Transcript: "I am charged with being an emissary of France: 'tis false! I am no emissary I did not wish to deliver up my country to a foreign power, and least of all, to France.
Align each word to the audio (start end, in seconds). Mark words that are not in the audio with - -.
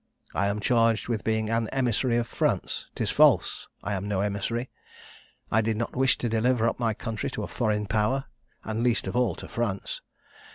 "I 0.33 0.47
am 0.47 0.59
charged 0.59 1.09
with 1.09 1.23
being 1.23 1.51
an 1.51 1.67
emissary 1.67 2.17
of 2.17 2.25
France: 2.25 2.87
'tis 2.95 3.11
false! 3.11 3.67
I 3.83 3.93
am 3.93 4.07
no 4.07 4.21
emissary 4.21 4.71
I 5.51 5.61
did 5.61 5.77
not 5.77 5.95
wish 5.95 6.17
to 6.17 6.27
deliver 6.27 6.67
up 6.67 6.79
my 6.79 6.95
country 6.95 7.29
to 7.29 7.43
a 7.43 7.47
foreign 7.47 7.85
power, 7.85 8.25
and 8.63 8.81
least 8.81 9.05
of 9.05 9.15
all, 9.15 9.35
to 9.35 9.47
France. 9.47 10.01